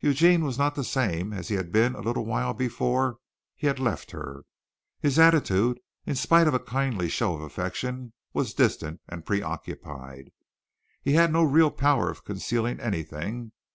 Eugene 0.00 0.44
was 0.44 0.58
not 0.58 0.74
the 0.74 0.84
same 0.84 1.32
as 1.32 1.48
he 1.48 1.54
had 1.54 1.72
been 1.72 1.94
a 1.94 2.02
little 2.02 2.26
while 2.26 2.52
before 2.52 3.16
he 3.56 3.66
had 3.66 3.78
left 3.78 4.10
her. 4.10 4.42
His 5.00 5.18
attitude, 5.18 5.80
in 6.04 6.14
spite 6.14 6.46
of 6.46 6.52
a 6.52 6.58
kindly 6.58 7.08
show 7.08 7.34
of 7.36 7.40
affection, 7.40 8.12
was 8.34 8.52
distant 8.52 9.00
and 9.08 9.24
preoccupied. 9.24 10.30
He 11.00 11.14
had 11.14 11.32
no 11.32 11.42
real 11.42 11.70
power 11.70 12.10
of 12.10 12.22
concealing 12.26 12.80
anything. 12.80 13.52